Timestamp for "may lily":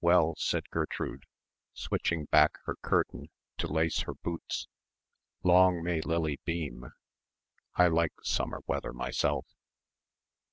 5.84-6.40